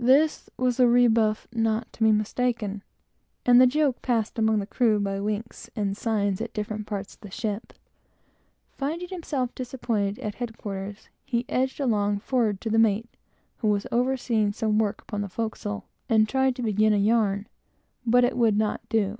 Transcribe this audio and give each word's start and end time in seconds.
This 0.00 0.48
was 0.56 0.80
a 0.80 0.88
rebuff 0.88 1.46
not 1.52 1.92
to 1.92 2.02
be 2.02 2.12
mistaken, 2.12 2.82
and 3.44 3.60
the 3.60 3.66
joke 3.66 4.00
passed 4.00 4.38
about 4.38 4.42
among 4.44 4.58
the 4.60 4.66
crew 4.66 4.98
by 4.98 5.20
winks 5.20 5.68
and 5.76 5.94
signs, 5.94 6.40
at 6.40 6.54
different 6.54 6.86
parts 6.86 7.12
of 7.12 7.20
the 7.20 7.30
ship. 7.30 7.74
Finding 8.78 9.08
himself 9.08 9.54
disappointed 9.54 10.18
at 10.20 10.36
headquarters, 10.36 11.10
he 11.26 11.44
edged 11.46 11.78
along 11.78 12.20
forward 12.20 12.58
to 12.62 12.70
the 12.70 12.78
mate, 12.78 13.10
who 13.58 13.68
was 13.68 13.86
overseeing 13.92 14.54
some 14.54 14.78
work 14.78 15.04
on 15.12 15.20
the 15.20 15.28
forecastle, 15.28 15.84
and 16.08 16.26
tried 16.26 16.56
to 16.56 16.62
begin 16.62 16.94
a 16.94 16.96
yarn; 16.96 17.46
but 18.06 18.24
it 18.24 18.38
would 18.38 18.56
not 18.56 18.80
do. 18.88 19.18